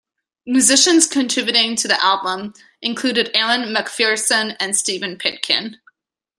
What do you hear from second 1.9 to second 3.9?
album included Aaron